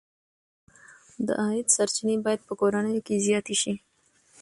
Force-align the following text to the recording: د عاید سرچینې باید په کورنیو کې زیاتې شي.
د 1.27 1.27
عاید 1.41 1.67
سرچینې 1.75 2.15
باید 2.25 2.41
په 2.47 2.53
کورنیو 2.59 3.05
کې 3.07 3.23
زیاتې 3.25 3.55
شي. 3.61 3.73